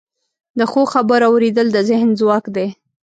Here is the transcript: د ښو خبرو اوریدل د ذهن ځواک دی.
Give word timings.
د 0.57 0.59
ښو 0.71 0.81
خبرو 0.93 1.25
اوریدل 1.29 1.67
د 1.73 1.77
ذهن 1.89 2.09
ځواک 2.19 2.45
دی. 2.55 2.67